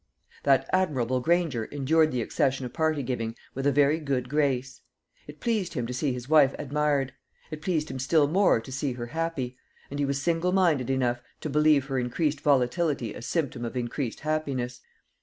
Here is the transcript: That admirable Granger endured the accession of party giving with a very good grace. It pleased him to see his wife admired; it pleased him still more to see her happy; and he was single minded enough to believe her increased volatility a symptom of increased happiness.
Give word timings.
That 0.41 0.67
admirable 0.73 1.19
Granger 1.19 1.65
endured 1.65 2.11
the 2.11 2.23
accession 2.23 2.65
of 2.65 2.73
party 2.73 3.03
giving 3.03 3.35
with 3.53 3.67
a 3.67 3.71
very 3.71 3.99
good 3.99 4.29
grace. 4.29 4.81
It 5.27 5.39
pleased 5.39 5.75
him 5.75 5.85
to 5.85 5.93
see 5.93 6.11
his 6.11 6.27
wife 6.27 6.55
admired; 6.57 7.13
it 7.51 7.61
pleased 7.61 7.91
him 7.91 7.99
still 7.99 8.27
more 8.27 8.59
to 8.59 8.71
see 8.71 8.93
her 8.93 9.05
happy; 9.13 9.57
and 9.91 9.99
he 9.99 10.05
was 10.05 10.19
single 10.19 10.53
minded 10.53 10.89
enough 10.89 11.21
to 11.41 11.51
believe 11.51 11.85
her 11.85 11.99
increased 11.99 12.41
volatility 12.41 13.13
a 13.13 13.21
symptom 13.21 13.63
of 13.63 13.77
increased 13.77 14.21
happiness. 14.21 14.81